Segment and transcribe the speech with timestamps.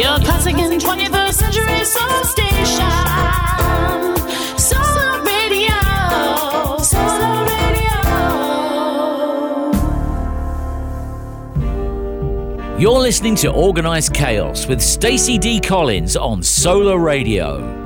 [0.00, 2.90] Your classic and 21st century soul station.
[4.58, 6.78] Solar Radio.
[6.78, 7.98] Solar Radio.
[12.78, 15.60] You're listening to Organized Chaos with Stacey D.
[15.60, 17.79] Collins on Solar Radio.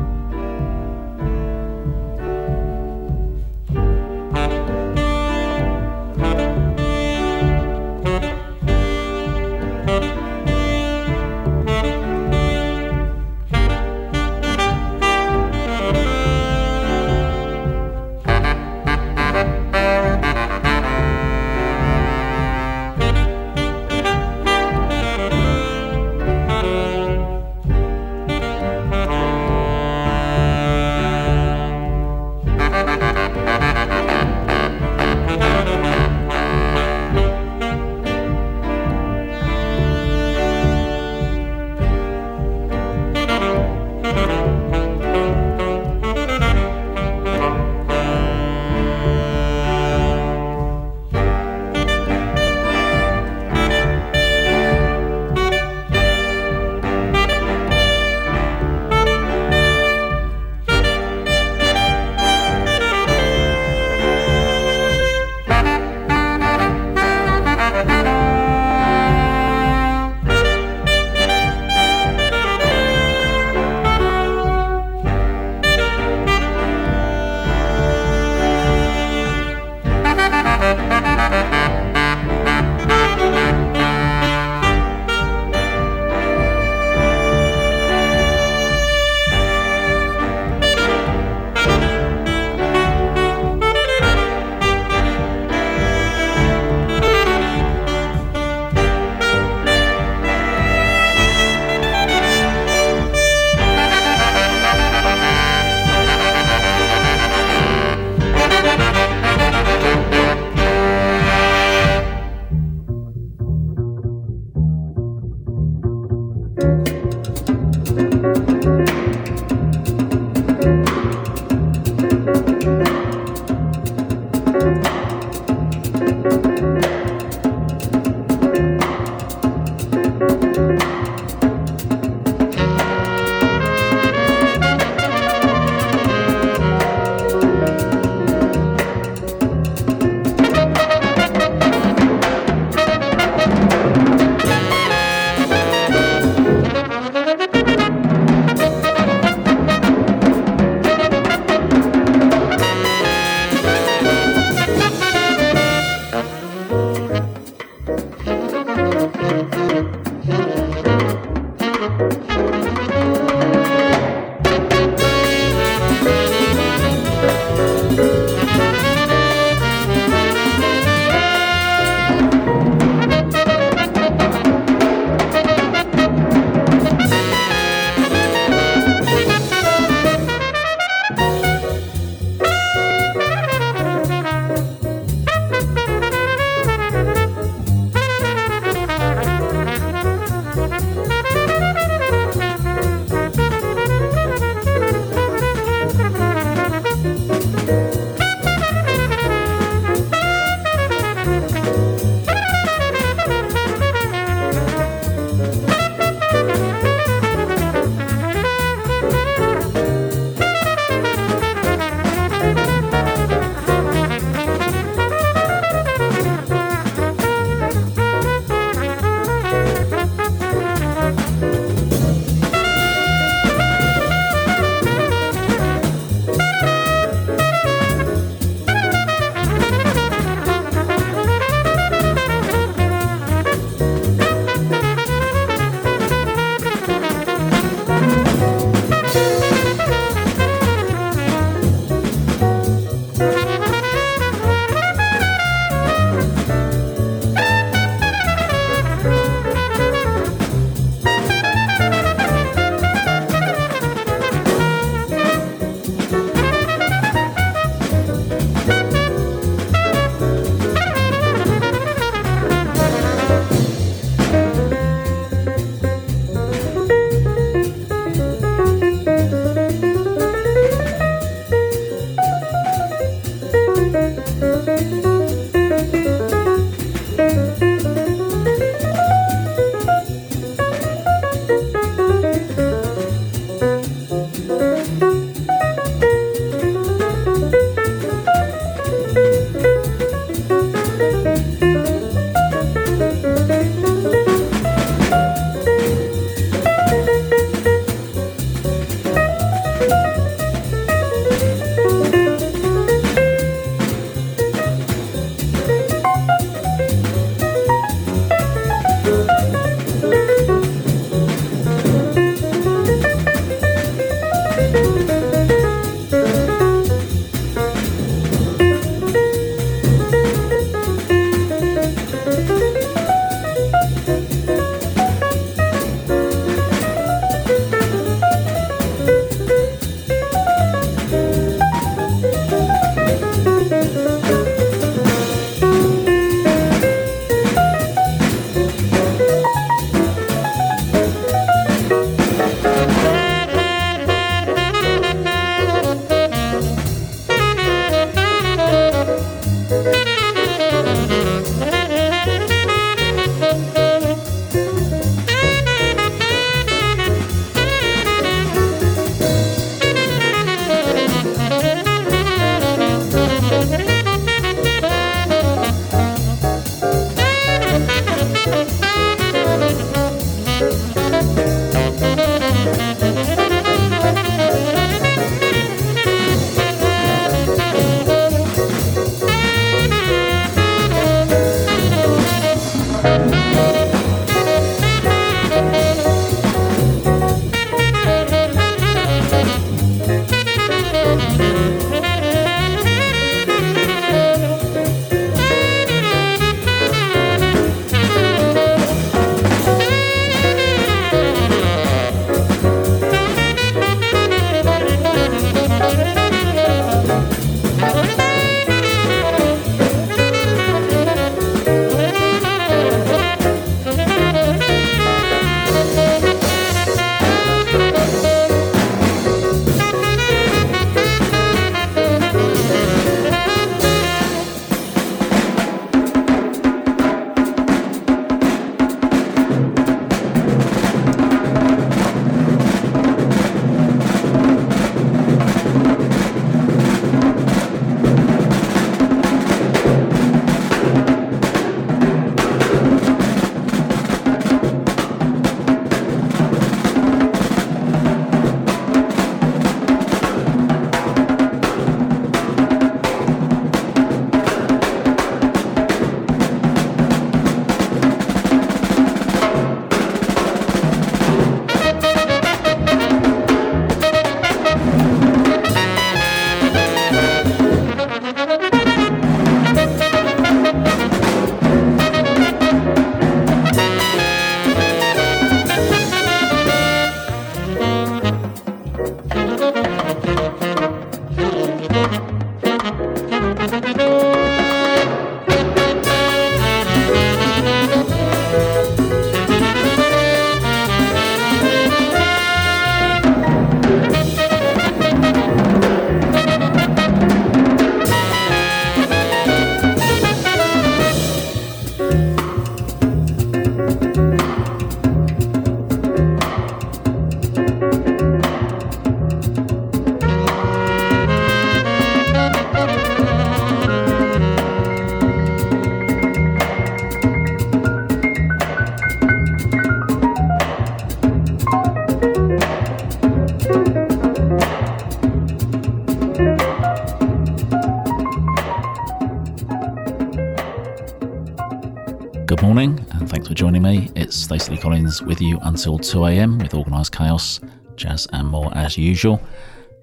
[534.55, 534.59] Me.
[534.59, 537.61] Stacey Collins with you until 2am with Organised Chaos,
[537.97, 539.41] jazz and more as usual.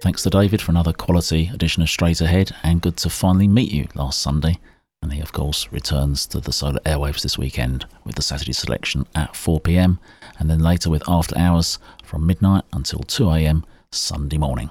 [0.01, 3.71] Thanks to David for another quality edition of Straight Ahead, and good to finally meet
[3.71, 4.57] you last Sunday.
[5.01, 9.05] And he, of course, returns to the solar airwaves this weekend with the Saturday selection
[9.15, 9.99] at 4pm,
[10.37, 14.69] and then later with After Hours from midnight until 2am Sunday morning.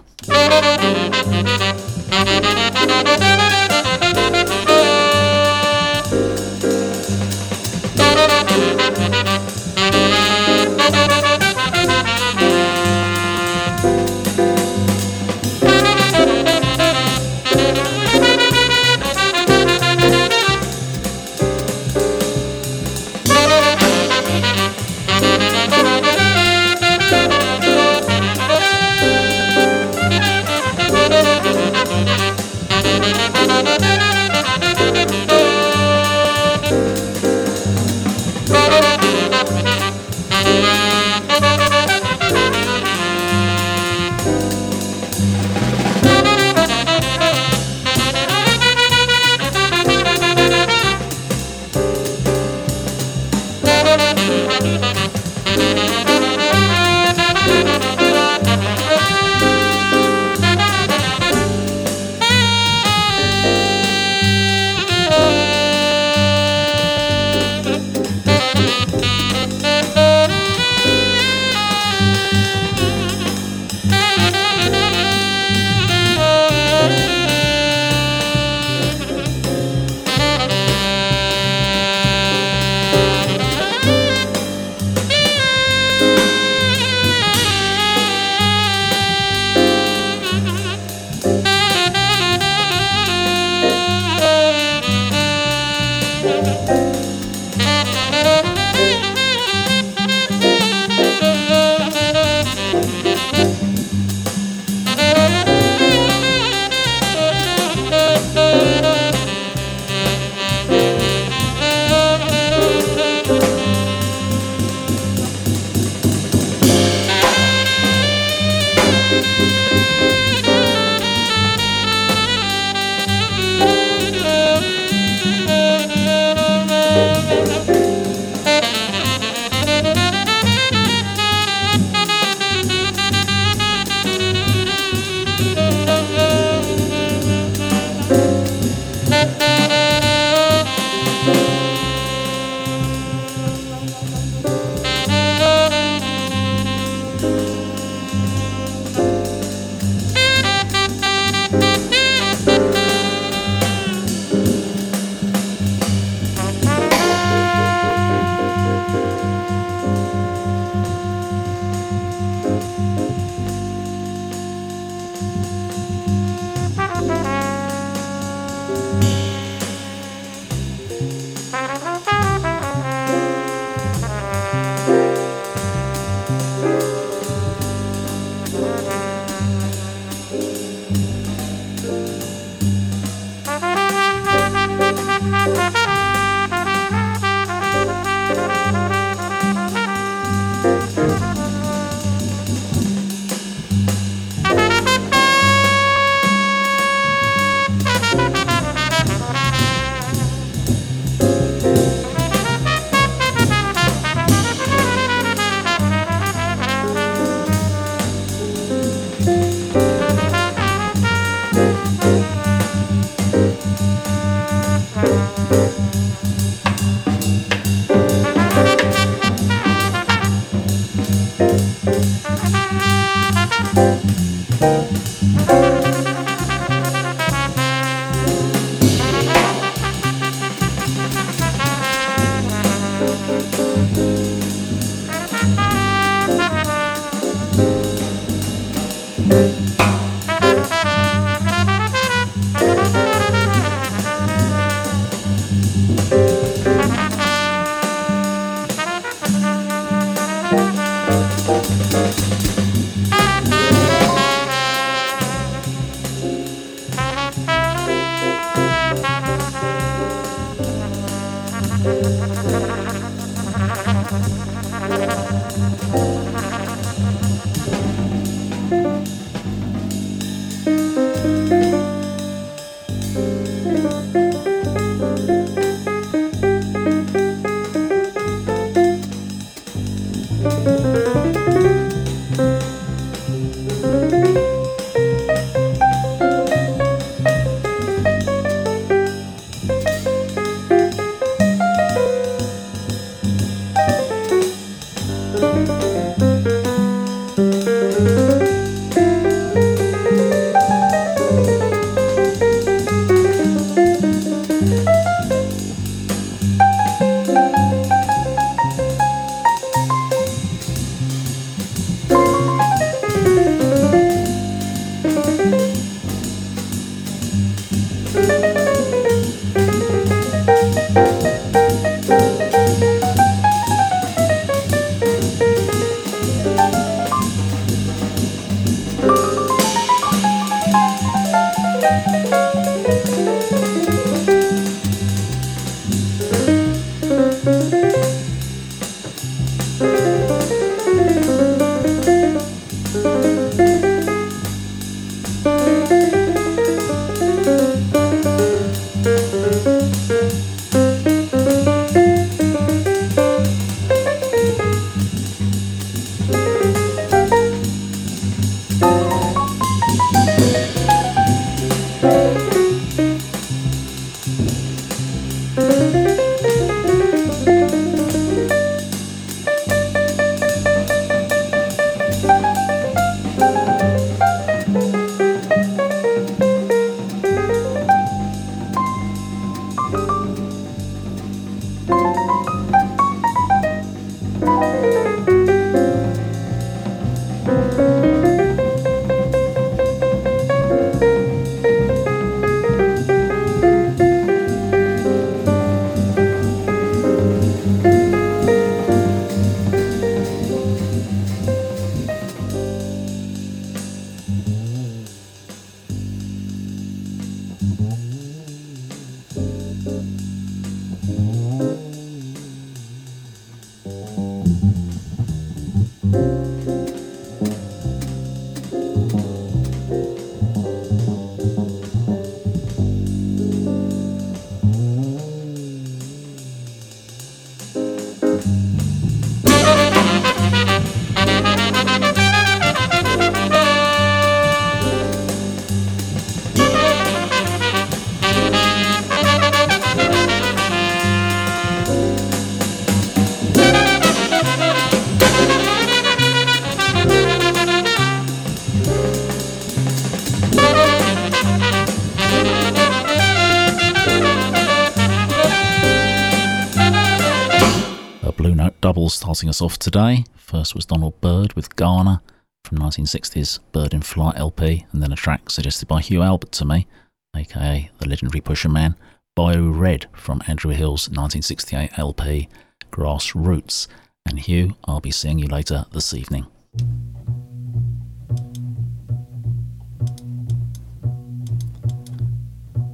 [459.30, 460.24] Starting us off today.
[460.34, 462.20] First was Donald Byrd with Ghana
[462.64, 466.64] from 1960's Byrd in Flight LP, and then a track suggested by Hugh Albert to
[466.64, 466.88] me,
[467.36, 468.96] aka the legendary Pusherman,
[469.36, 472.48] Bayou Red from Andrew Hill's 1968 LP,
[472.90, 473.86] Grassroots.
[474.26, 476.48] And Hugh, I'll be seeing you later this evening.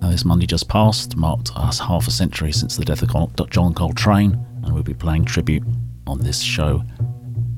[0.03, 3.73] Now, this Monday just passed marked us half a century since the death of John
[3.73, 5.65] Coltrane, and we'll be playing tribute
[6.07, 6.83] on this show.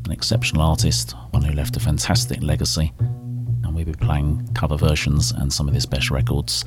[0.04, 5.32] An exceptional artist, one who left a fantastic legacy, and we'll be playing cover versions
[5.32, 6.64] and some of his best records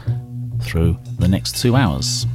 [0.61, 2.25] through the next two hours.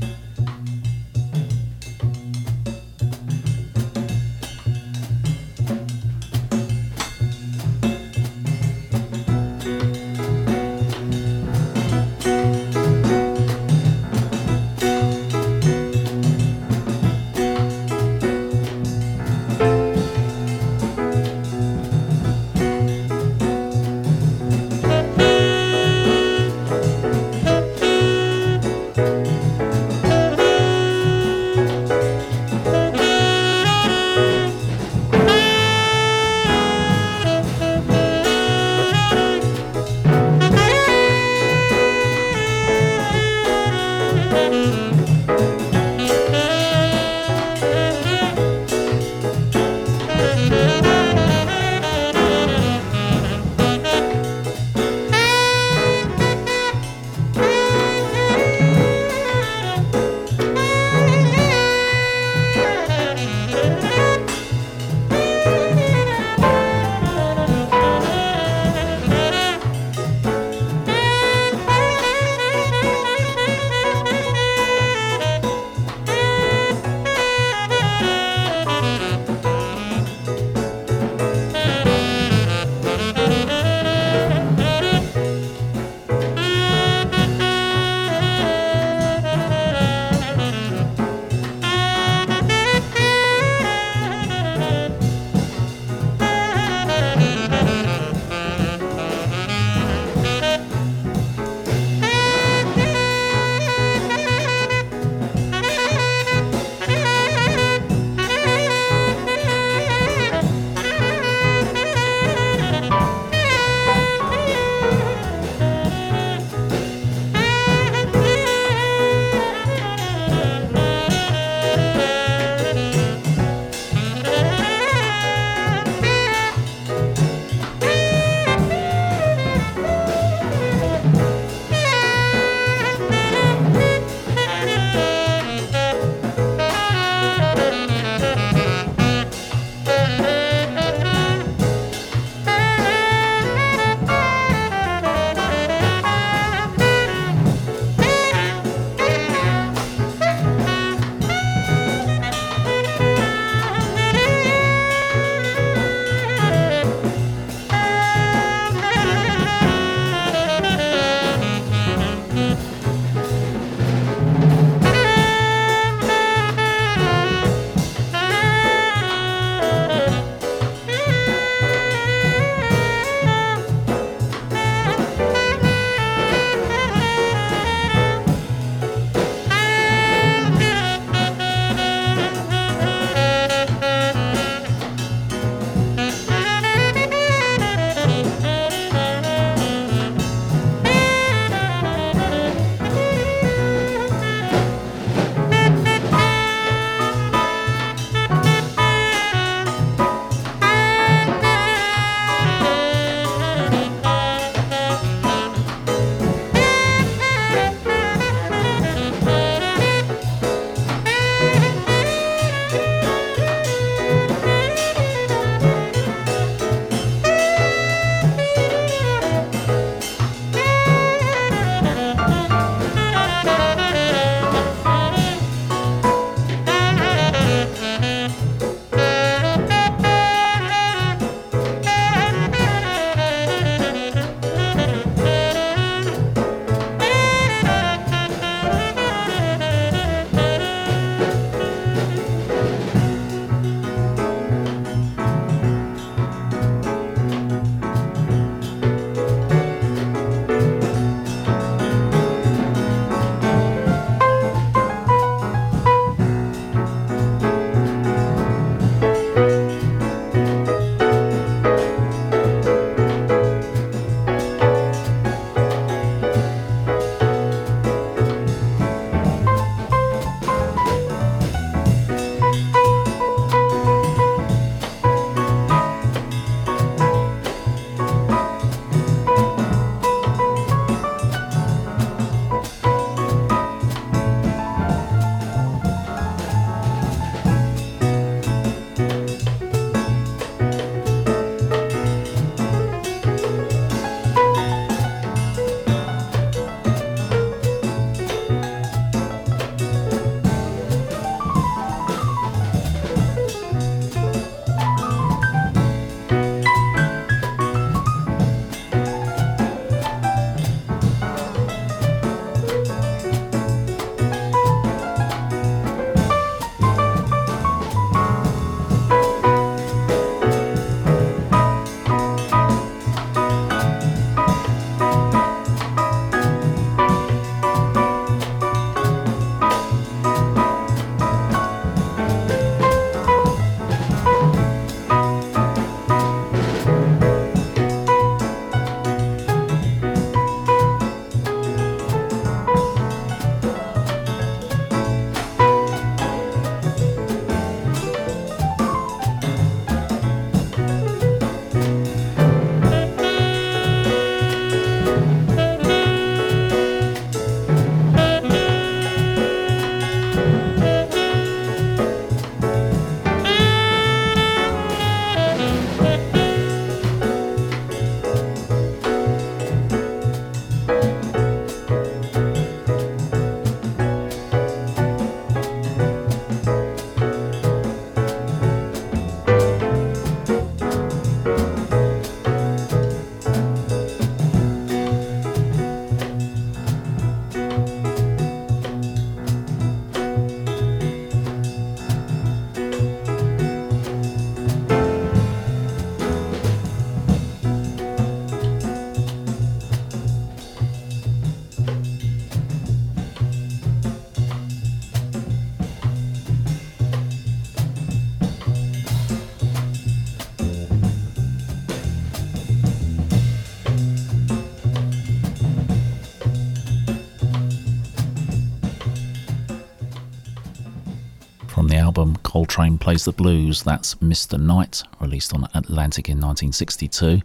[422.76, 423.84] Coltrane Plays the Blues.
[423.84, 424.60] That's Mr.
[424.60, 427.40] Knight, released on Atlantic in 1962.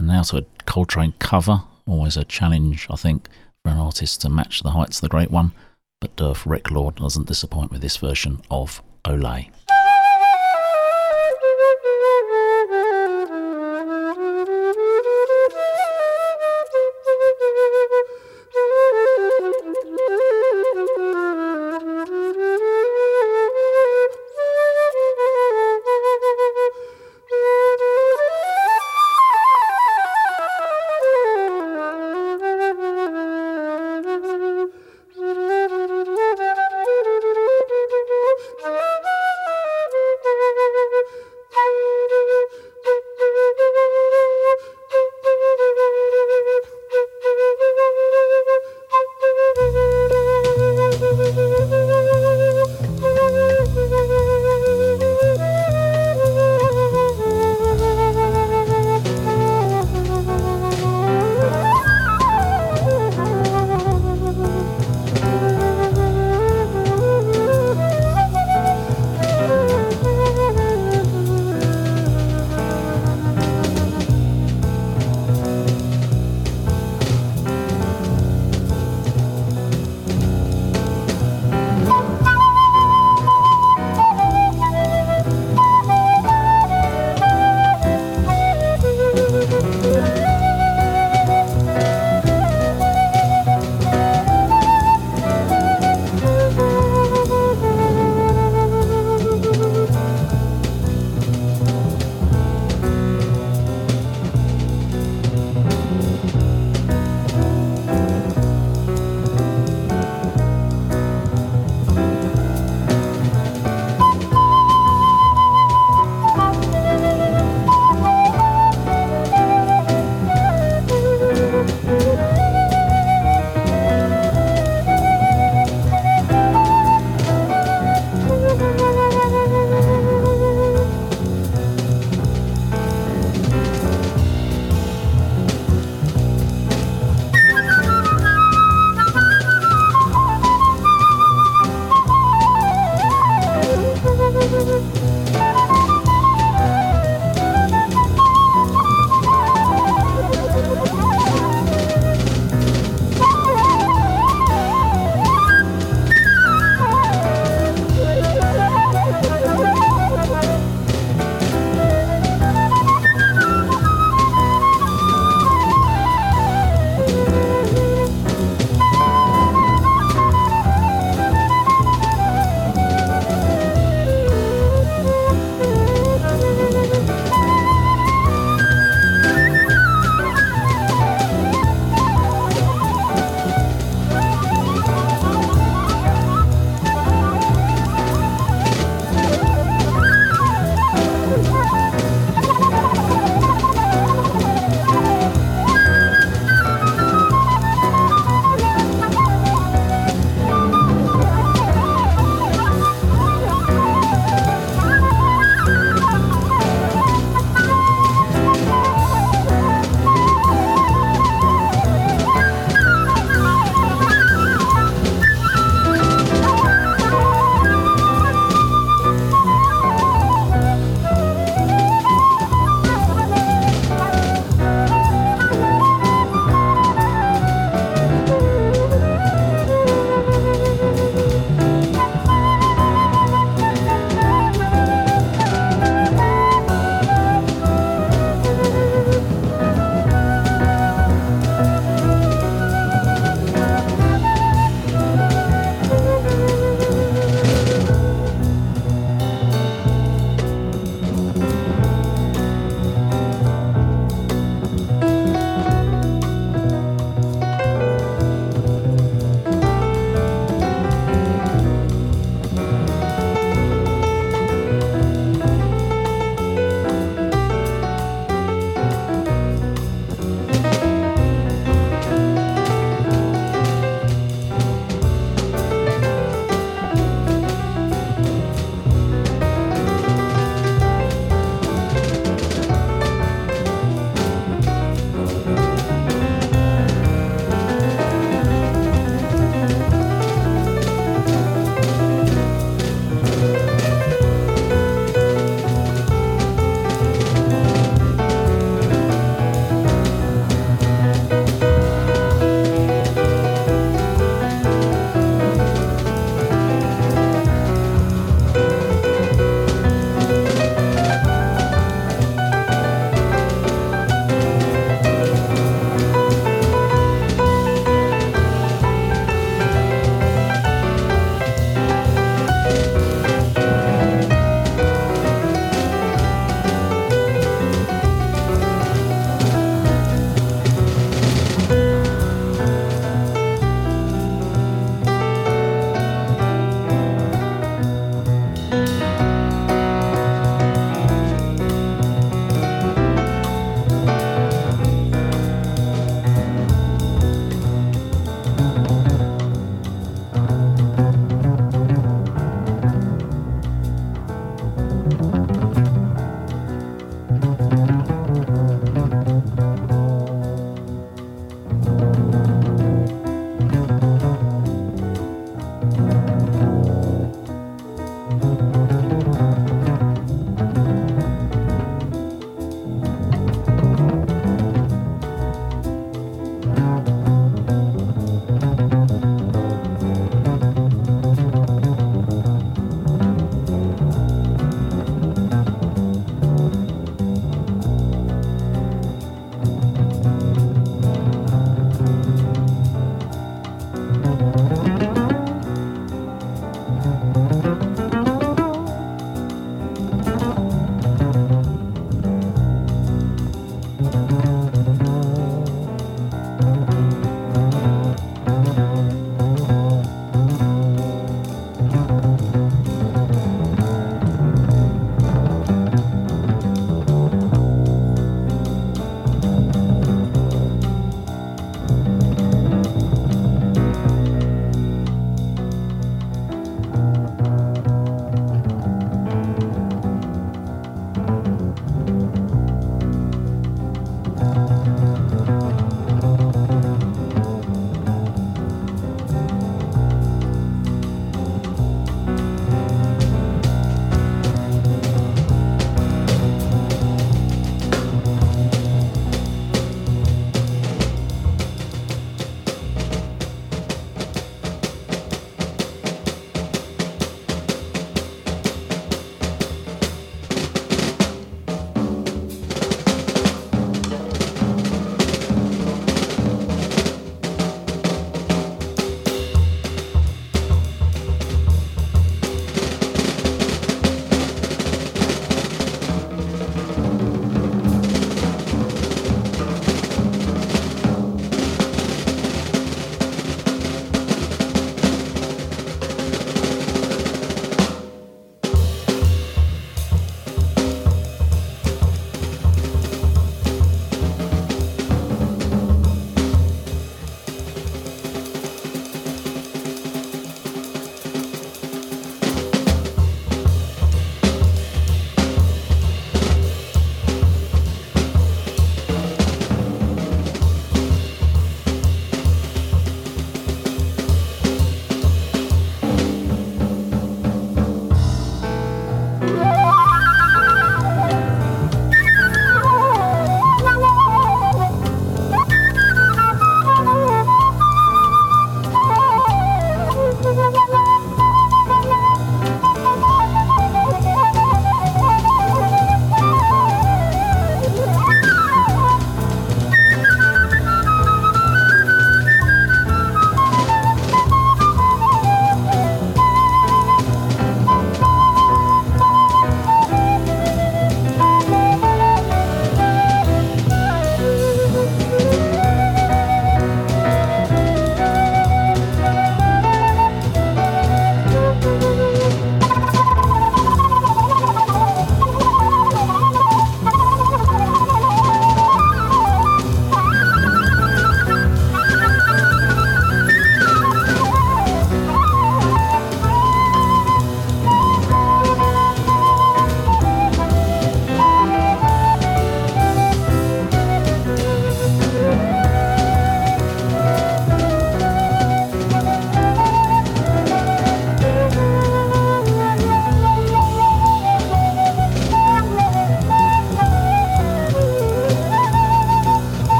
[0.00, 1.62] And now to a Coltrane cover.
[1.86, 3.28] Always a challenge, I think,
[3.62, 5.52] for an artist to match the heights of the great one.
[6.00, 9.48] But Derf Lord doesn't disappoint with this version of Olé.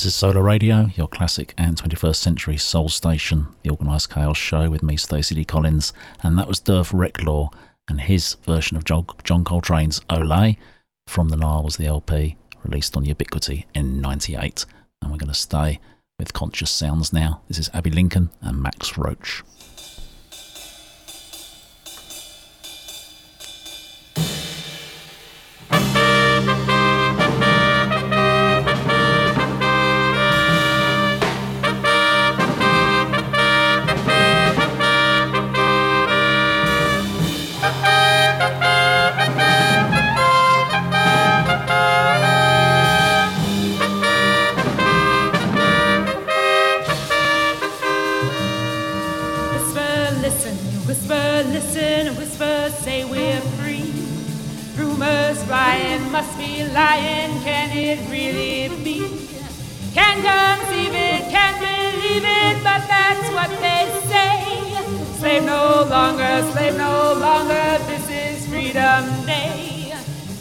[0.00, 4.70] This is Solar Radio, your classic and 21st century soul station, the Organised Chaos show
[4.70, 5.44] with me, Stacey D.
[5.44, 5.92] Collins,
[6.22, 7.52] and that was Derv Reclaw
[7.86, 10.56] and his version of John, Coltrane's Olé
[11.06, 14.64] from the Nile was the LP released on Ubiquity in 98.
[15.02, 15.80] And we're going to stay
[16.18, 17.42] with Conscious Sounds now.
[17.48, 19.42] This is Abbey Lincoln and Max Roach.
[55.30, 57.30] was Ryan must be lying.
[57.46, 58.98] Can it really be?
[59.94, 64.34] Can't conceive it, can't believe it, but that's what they say.
[65.18, 67.68] Slave no longer, slave no longer.
[67.86, 69.94] This is Freedom Day.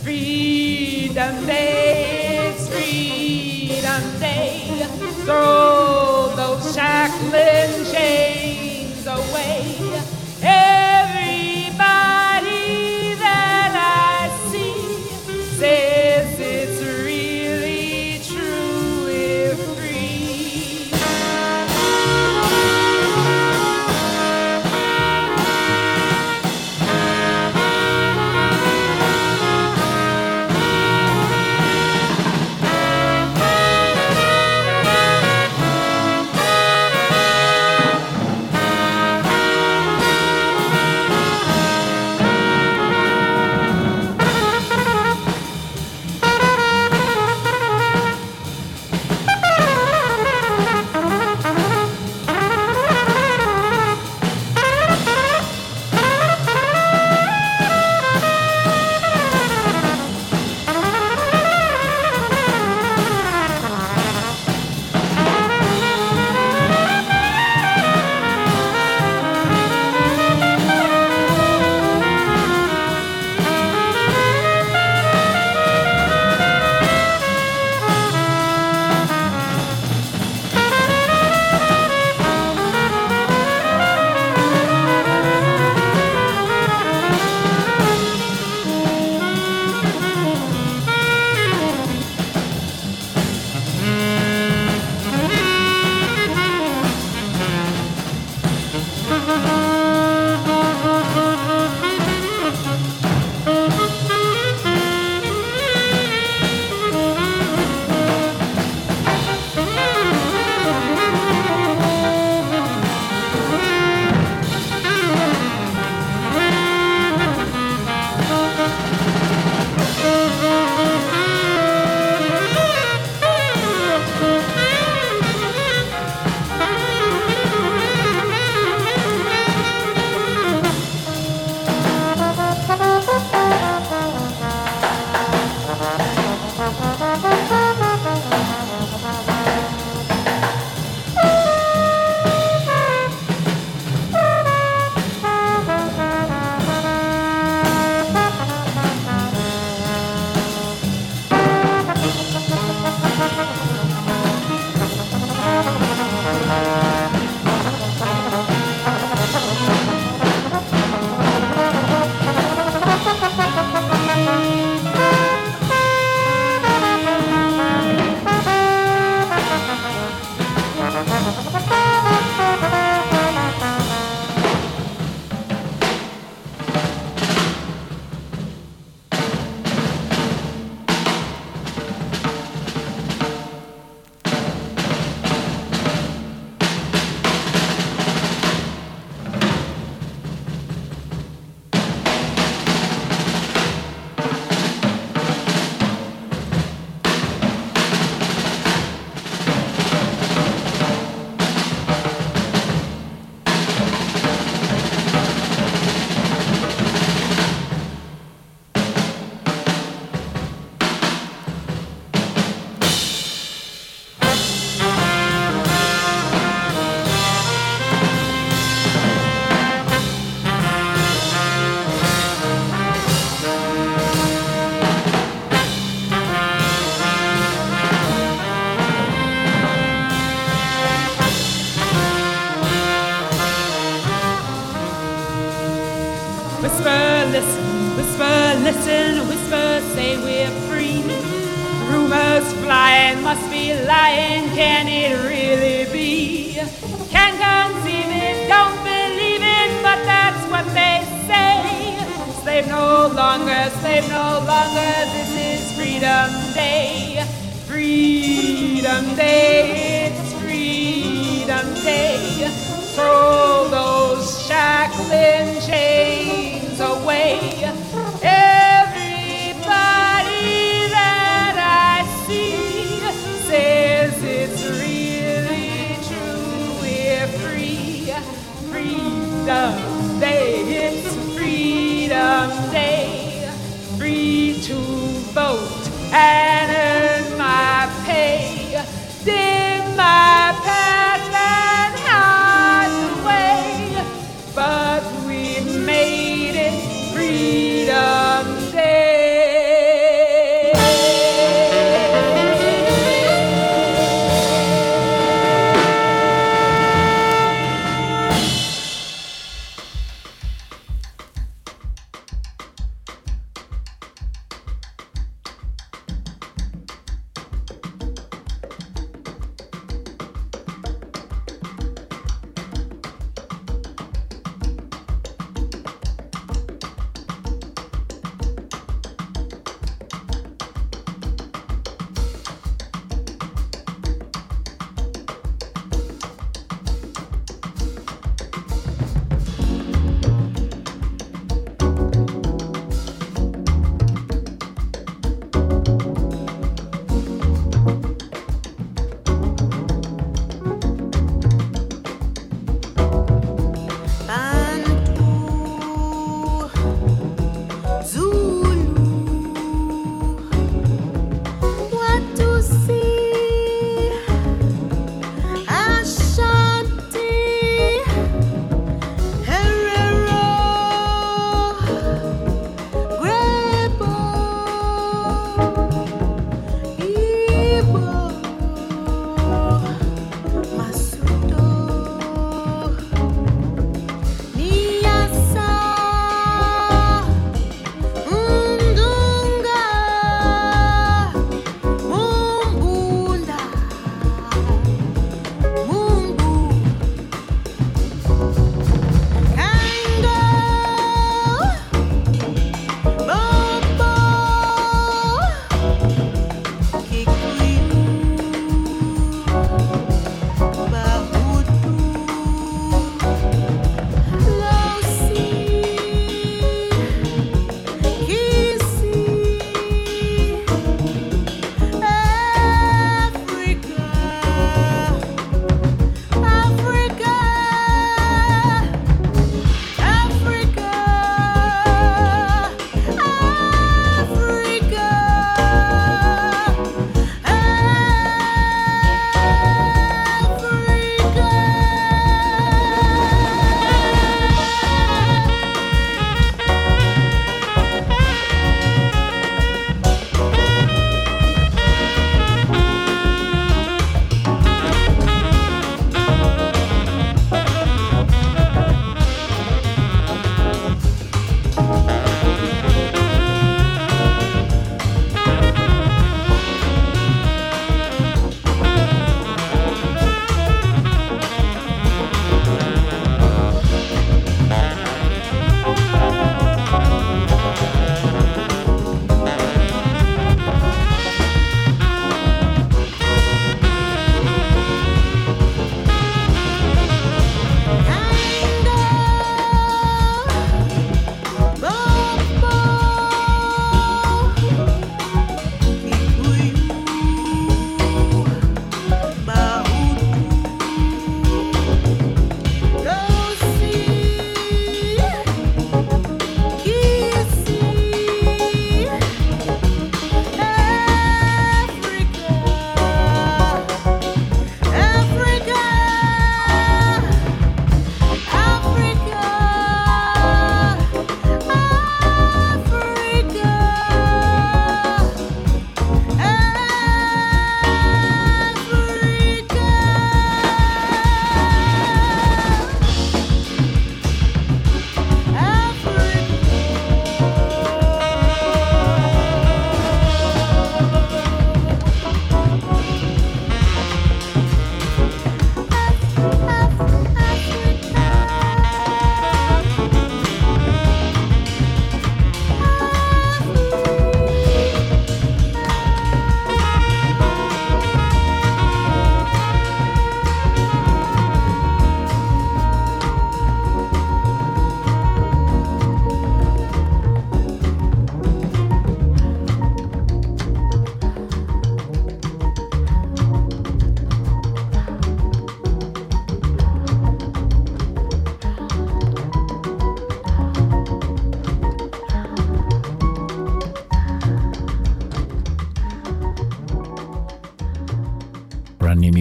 [0.04, 4.88] Freedom Day, it's Freedom Day.
[5.26, 9.79] Throw those shackling chains away.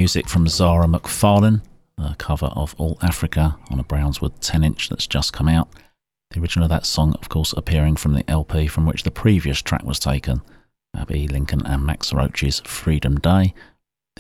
[0.09, 1.61] Music from Zara McFarlane,
[1.98, 5.68] a cover of All Africa on a Brownswood 10 inch that's just come out.
[6.30, 9.61] The original of that song, of course, appearing from the LP from which the previous
[9.61, 10.40] track was taken,
[10.96, 13.52] Abbey Lincoln and Max Roach's Freedom Day.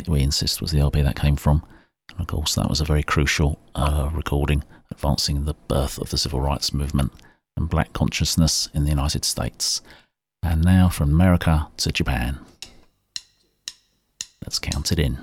[0.06, 1.64] We insist was the LP that came from.
[2.10, 6.18] And of course, that was a very crucial uh, recording advancing the birth of the
[6.18, 7.12] civil rights movement
[7.56, 9.80] and black consciousness in the United States.
[10.42, 12.40] And now from America to Japan.
[14.42, 15.18] Let's count it in.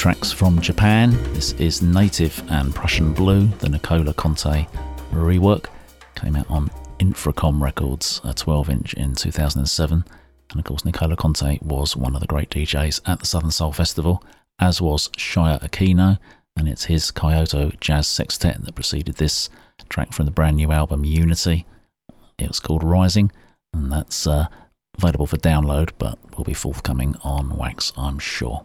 [0.00, 1.10] Tracks from Japan.
[1.34, 4.66] This is Native and Prussian Blue, the Nicola Conte
[5.12, 5.66] rework.
[6.14, 6.70] Came out on
[7.00, 10.02] Infracom Records, a 12 inch in 2007.
[10.52, 13.72] And of course, Nicola Conte was one of the great DJs at the Southern Soul
[13.72, 14.24] Festival,
[14.58, 16.18] as was Shuya Okino,
[16.56, 19.50] and it's his Kyoto Jazz Sextet that preceded this
[19.90, 21.66] track from the brand new album Unity.
[22.38, 23.30] It was called Rising,
[23.74, 24.46] and that's uh,
[24.96, 28.64] available for download, but will be forthcoming on Wax, I'm sure.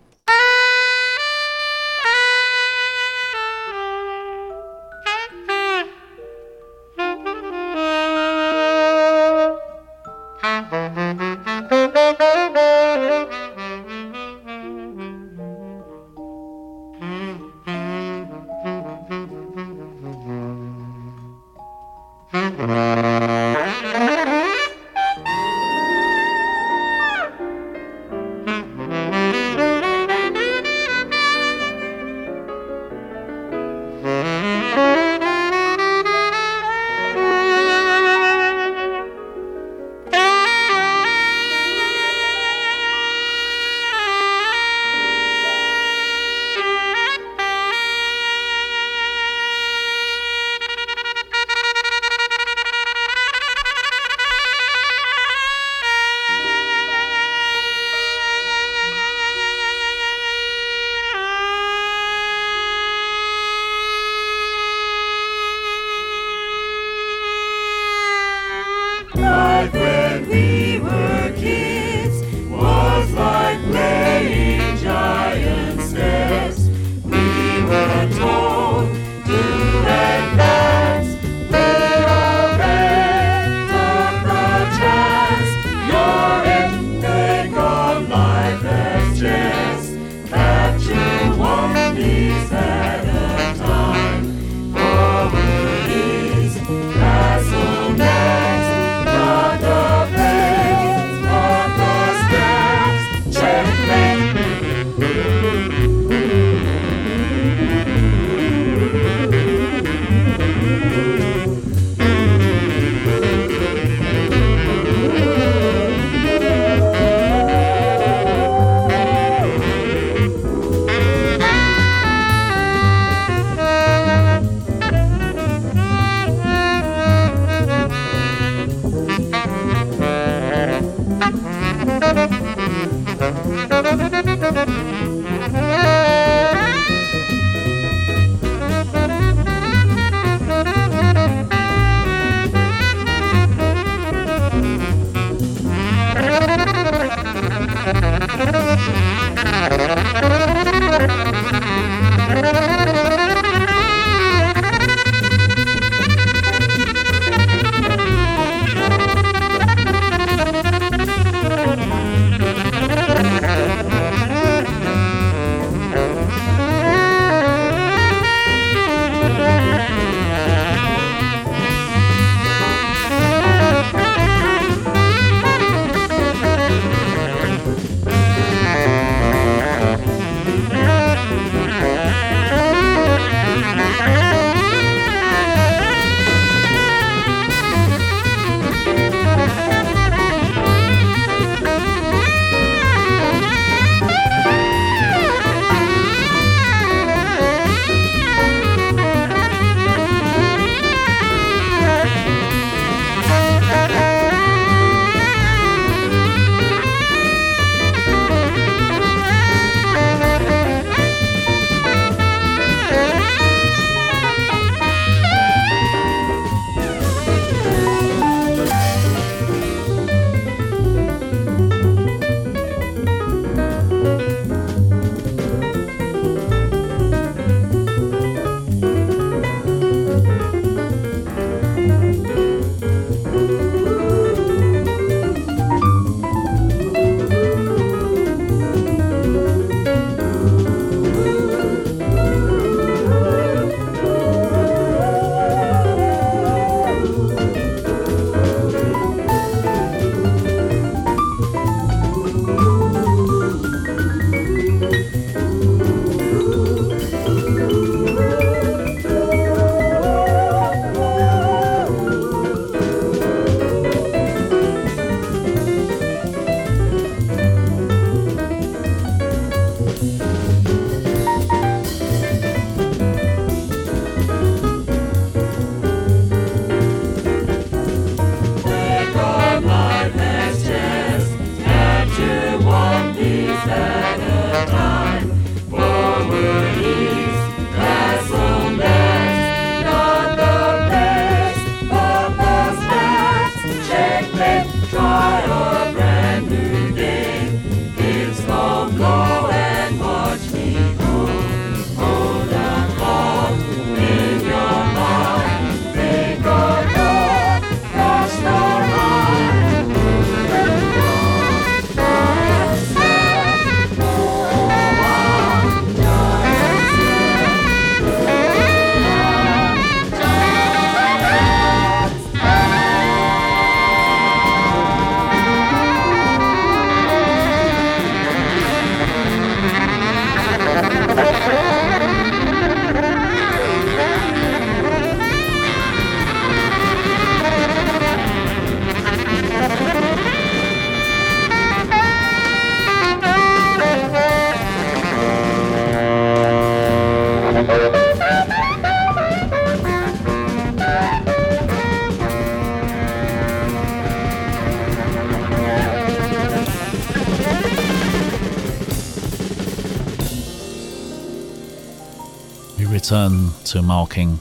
[363.75, 364.39] To marking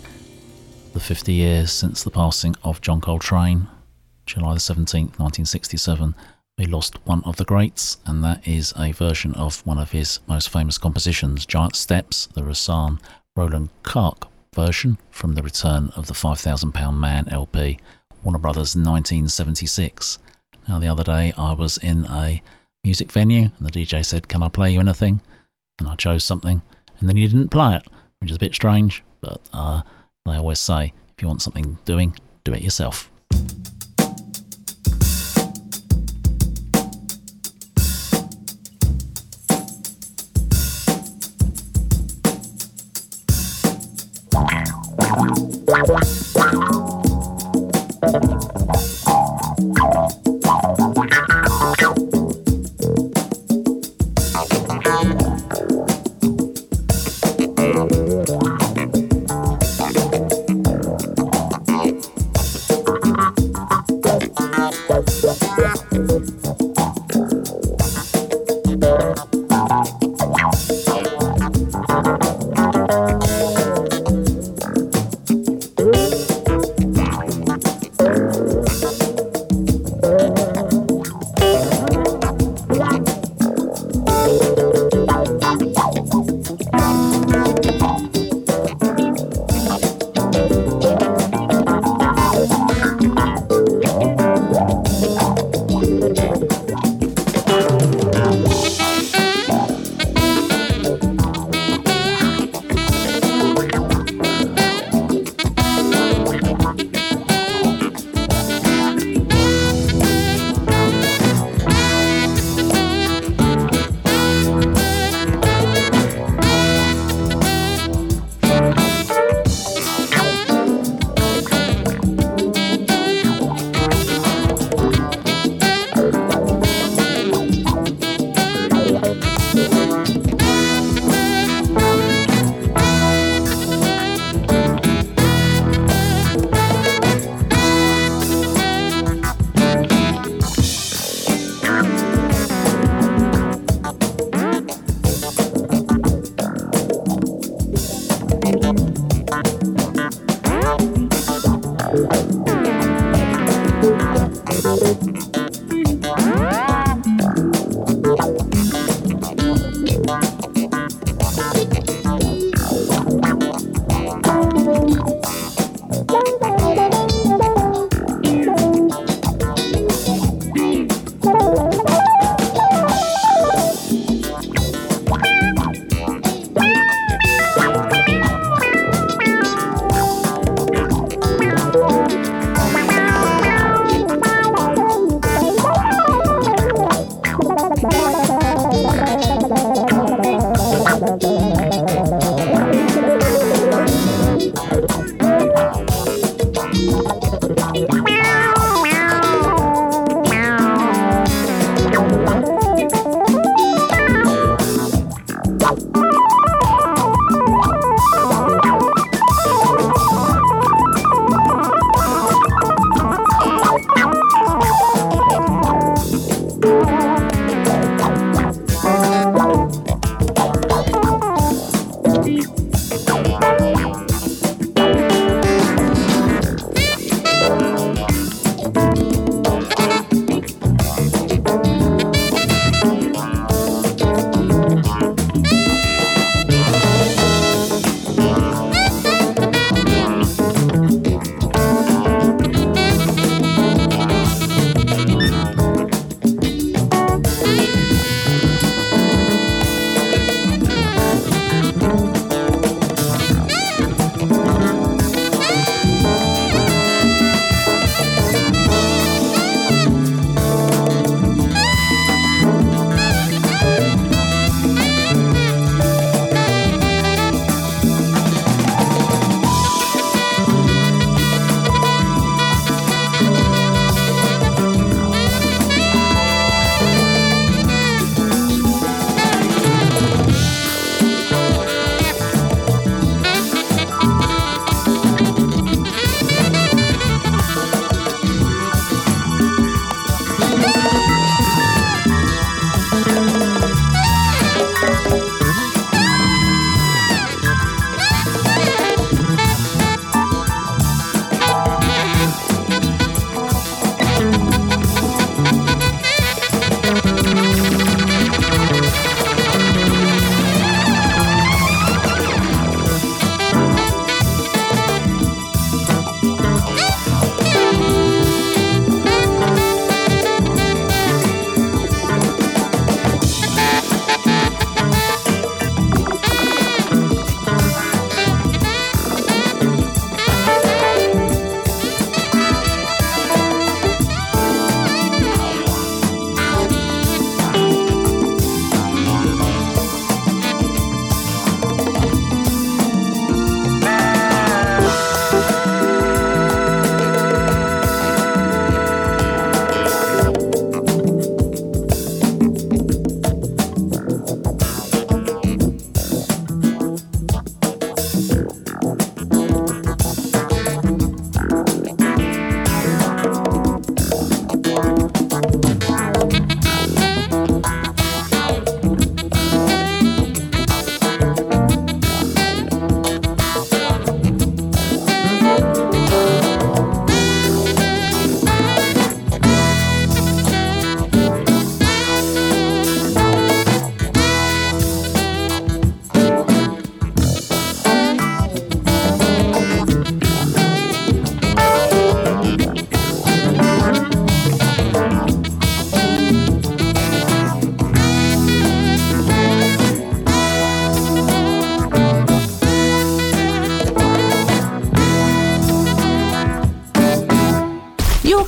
[0.92, 3.66] the 50 years since the passing of John Coltrane,
[4.26, 6.14] July the 17th, 1967.
[6.56, 10.20] We lost one of the greats, and that is a version of one of his
[10.28, 13.00] most famous compositions, Giant Steps, the Rahsaan
[13.34, 17.80] Roland Kirk version from the Return of the £5,000 Man LP,
[18.22, 20.20] Warner Brothers 1976.
[20.68, 22.40] Now, the other day I was in a
[22.84, 25.22] music venue, and the DJ said, Can I play you anything?
[25.80, 26.62] And I chose something,
[27.00, 27.88] and then he didn't play it
[28.24, 29.82] which is a bit strange, but uh,
[30.26, 33.10] I always say if you want something doing, do it yourself.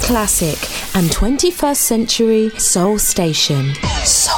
[0.06, 3.74] Classic and 21st century soul station.
[4.04, 4.35] Solar.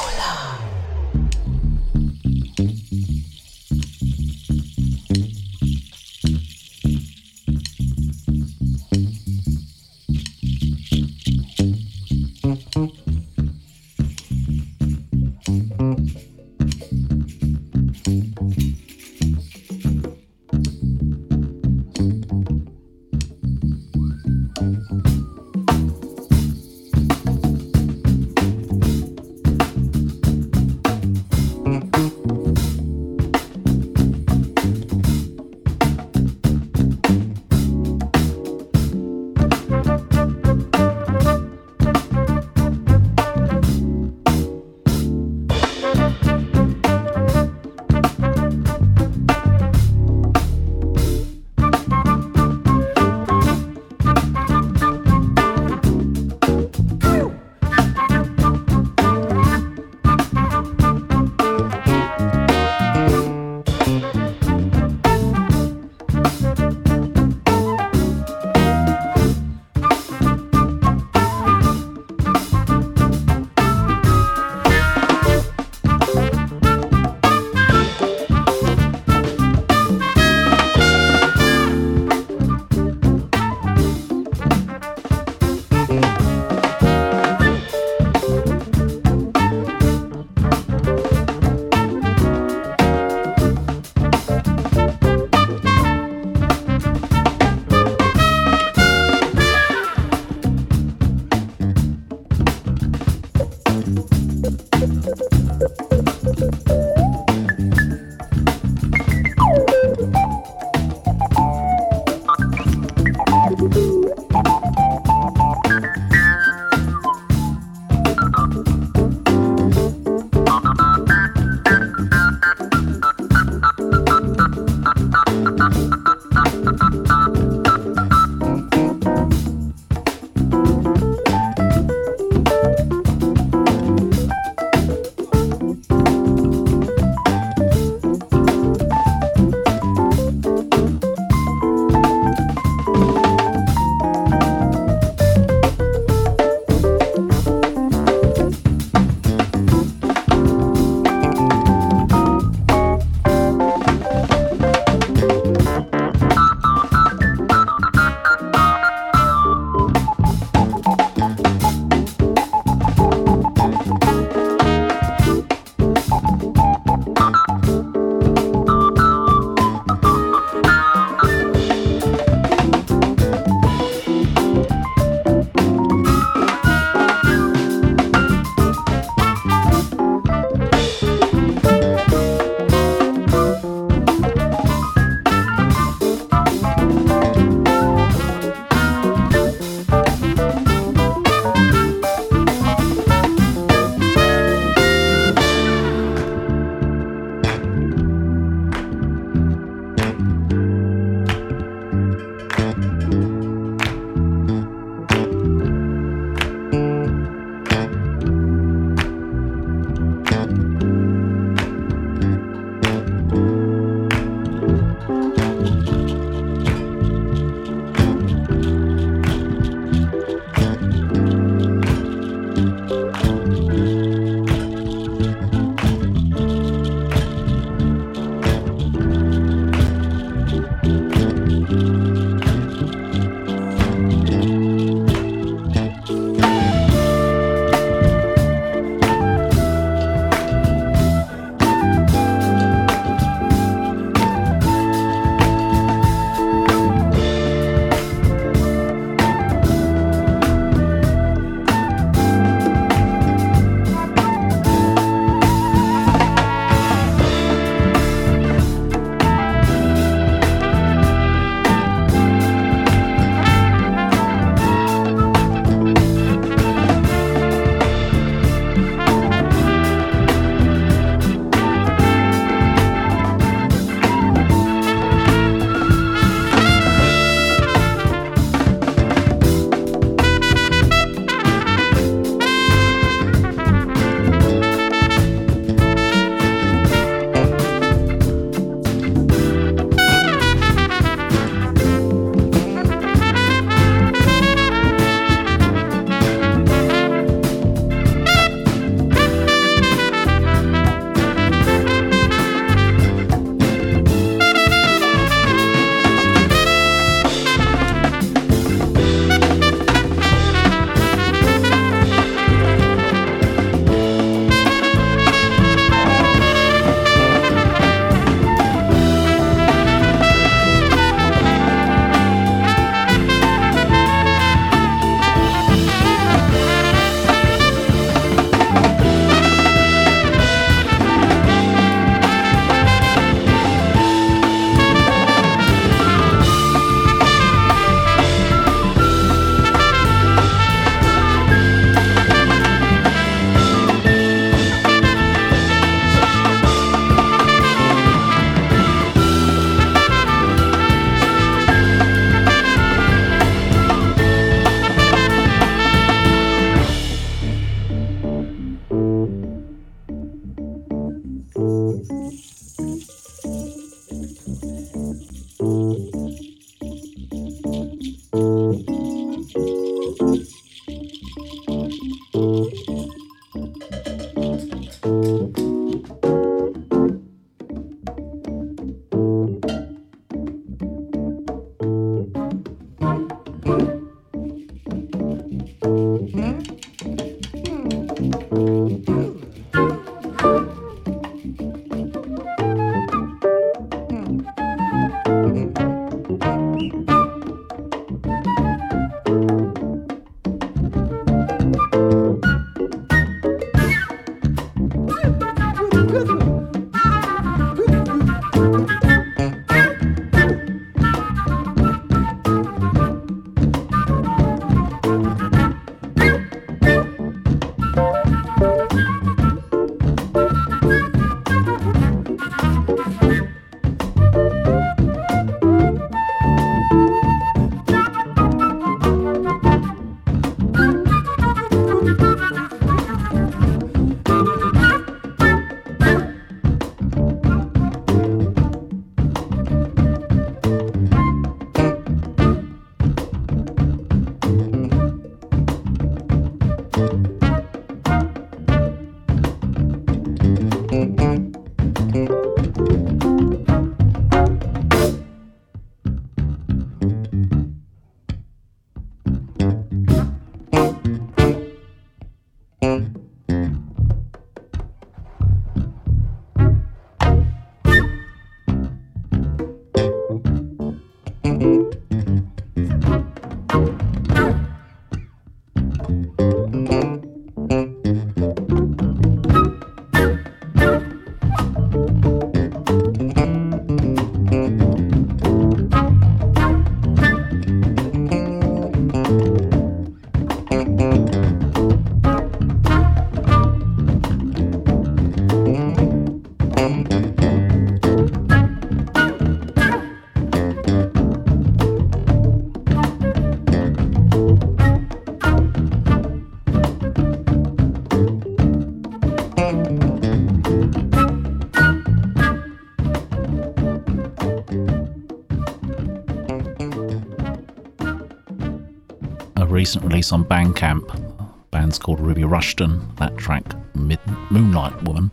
[520.19, 521.49] Release on Bandcamp.
[521.71, 523.09] Band's called Ruby Rushton.
[523.19, 523.63] That track,
[523.95, 524.19] Mid-
[524.51, 525.31] Moonlight Woman,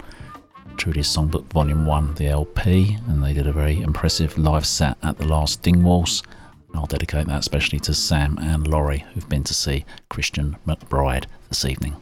[0.78, 5.18] Trudi's Songbook Volume 1, the LP, and they did a very impressive live set at
[5.18, 6.22] the last Dingwalls.
[6.68, 11.26] And I'll dedicate that especially to Sam and Laurie, who've been to see Christian McBride
[11.49, 11.95] this evening.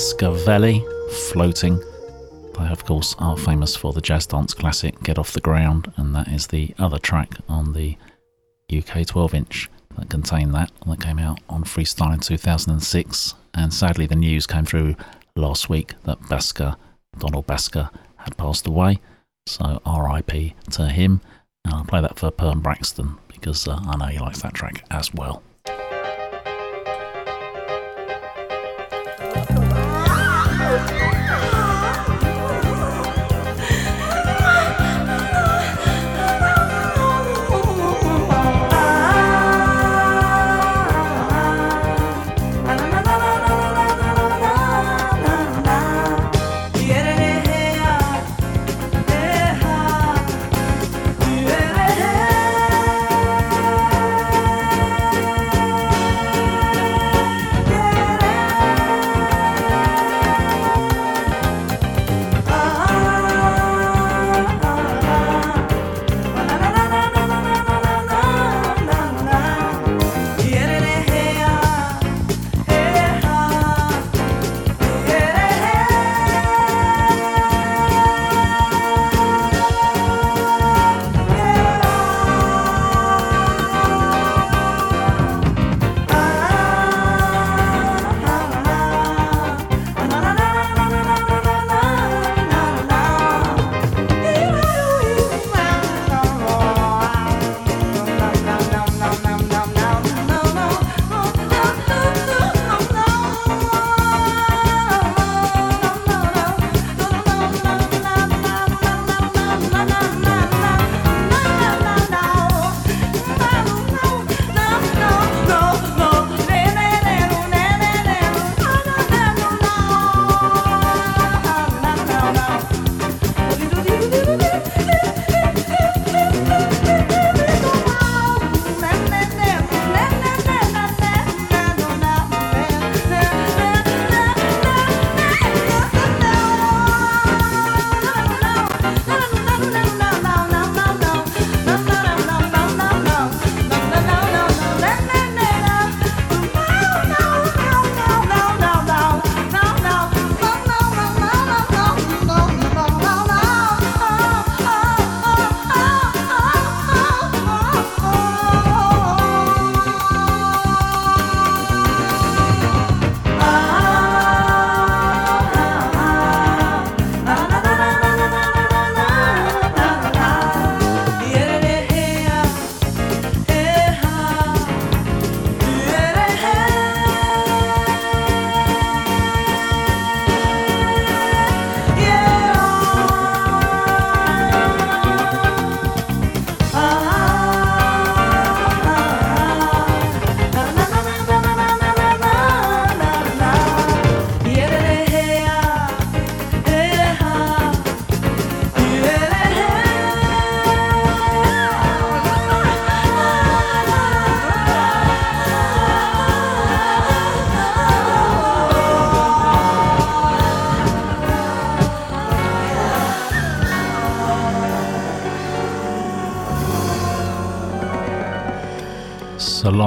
[0.00, 0.82] Scavelli,
[1.28, 1.78] Floating.
[2.58, 6.14] They, of course, are famous for the jazz dance classic Get Off the Ground, and
[6.14, 7.98] that is the other track on the
[8.74, 9.68] UK 12 inch
[9.98, 13.34] that contained that, that came out on Freestyle in 2006.
[13.52, 14.96] And sadly, the news came through
[15.36, 16.76] last week that Basker,
[17.18, 19.00] Donald Basker, had passed away.
[19.46, 21.20] So RIP to him.
[21.66, 24.82] And I'll play that for Perm Braxton because uh, I know he likes that track
[24.90, 25.42] as well.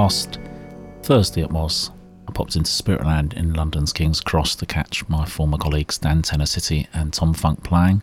[0.04, 0.38] Last
[1.02, 1.90] Thursday it was,
[2.28, 6.86] I popped into Spiritland in London's King's Cross to catch my former colleagues Dan Tenacity
[6.92, 8.02] and Tom Funk playing,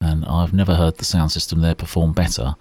[0.00, 2.56] and I've never heard the sound system there perform better.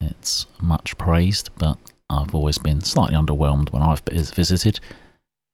[0.00, 1.76] It's much praised, but
[2.08, 4.80] I've always been slightly underwhelmed when I've visited.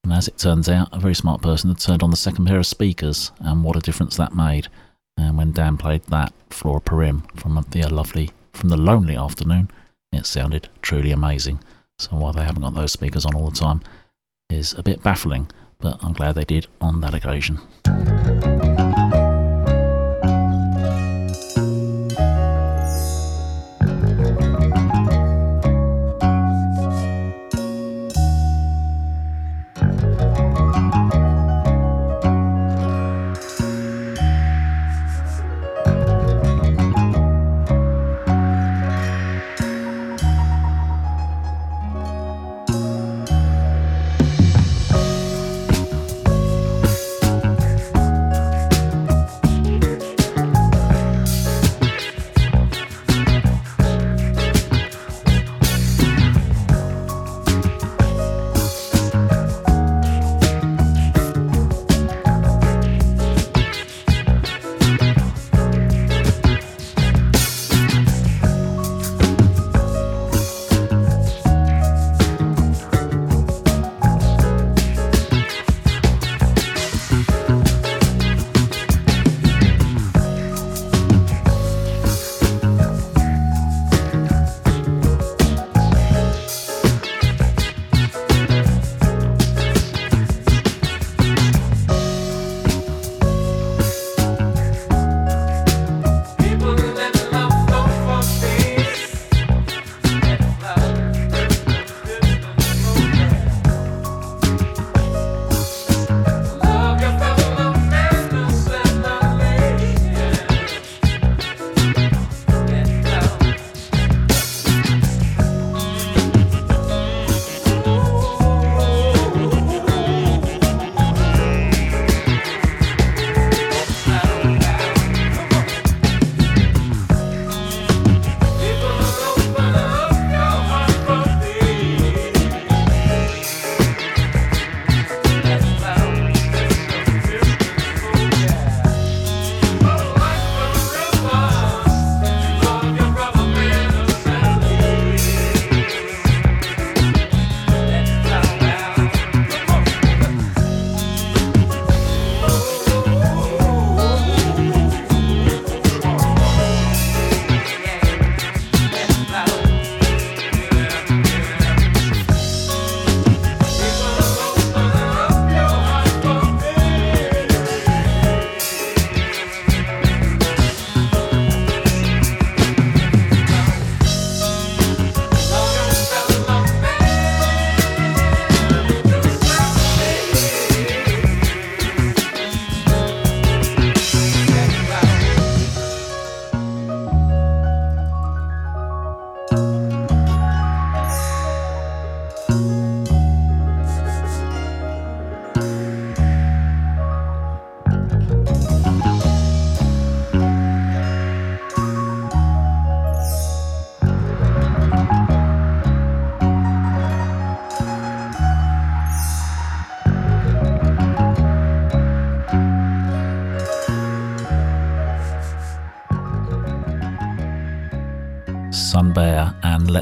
[0.05, 2.61] And as it turns out, a very smart person had turned on the second pair
[2.61, 4.69] of speakers, and what a difference that made.
[5.17, 9.69] And when Dan played that Flora Purim from the lovely, from the lonely afternoon,
[10.13, 11.59] it sounded truly amazing.
[11.99, 13.81] So why they haven't got those speakers on all the time
[14.51, 15.51] is a bit baffling,
[15.81, 17.59] but I'm glad they did on that occasion.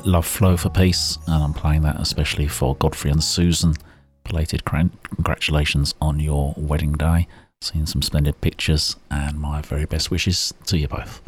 [0.07, 3.75] Love Flow for Peace, and I'm playing that especially for Godfrey and Susan.
[4.23, 7.27] Belated congratulations on your wedding day.
[7.61, 11.21] Seen some splendid pictures, and my very best wishes to you both.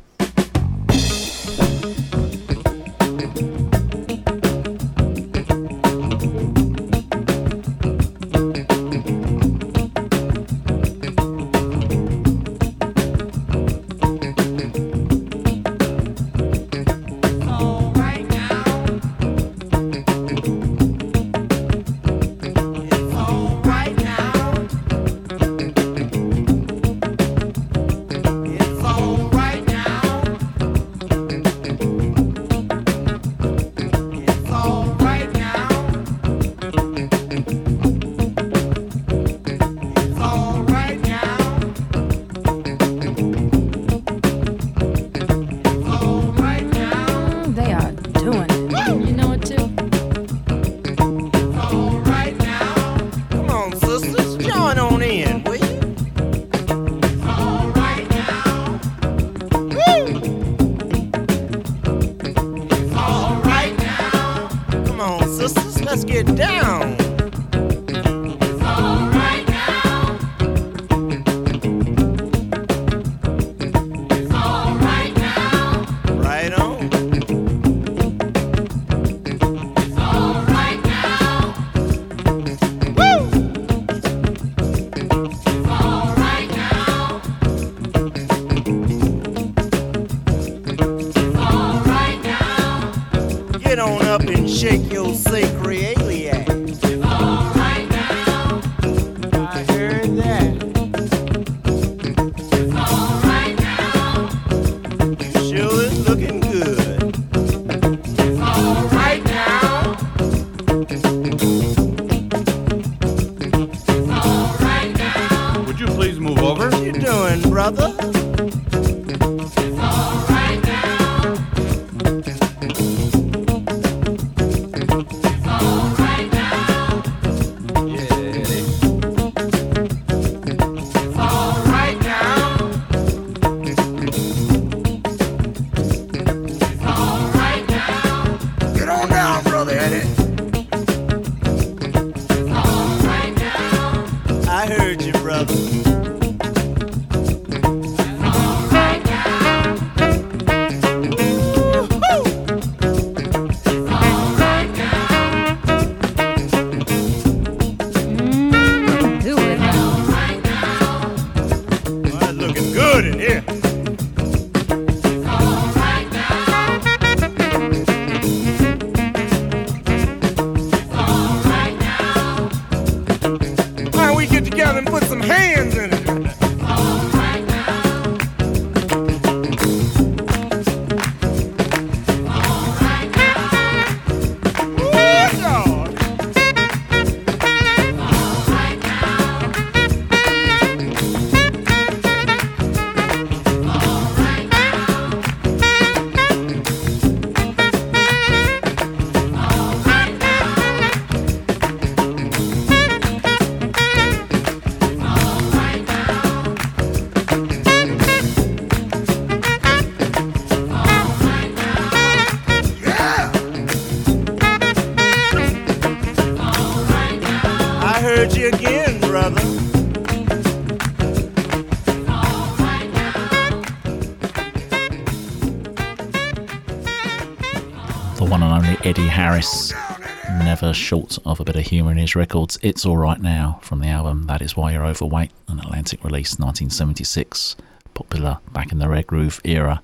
[229.38, 232.58] Never short of a bit of humour in his records.
[232.60, 237.54] It's Alright Now from the album That Is Why You're Overweight, an Atlantic release 1976,
[237.94, 239.80] popular back in the Rare Groove era.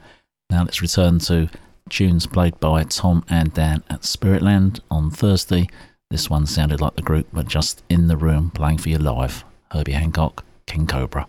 [0.50, 1.48] Now let's return to
[1.88, 5.68] tunes played by Tom and Dan at Spiritland on Thursday.
[6.10, 9.44] This one sounded like the group, but just in the room playing for you live.
[9.70, 11.28] Herbie Hancock, King Cobra.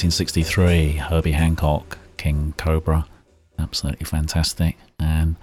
[0.00, 3.04] 1963, Herbie Hancock, King Cobra.
[3.58, 4.78] Absolutely fantastic.
[4.98, 5.36] And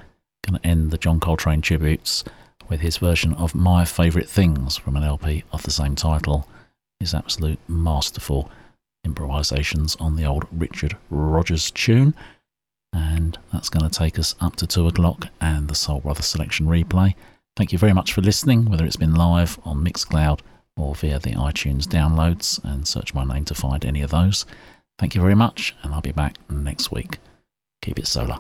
[0.44, 2.24] going to end the John Coltrane tributes
[2.68, 6.50] with his version of My Favourite Things from an LP of the same title.
[7.00, 8.50] His absolute masterful
[9.06, 12.16] improvisations on the old Richard Rodgers tune.
[12.92, 16.66] And that's going to take us up to two o'clock and the Soul Brother selection
[16.66, 17.14] replay.
[17.56, 20.40] Thank you very much for listening, whether it's been live on Mixcloud
[20.78, 24.46] or via the iTunes downloads, and search my name to find any of those.
[25.00, 27.20] Thank you very much, and I'll be back next week.
[27.82, 28.40] Keep it solar.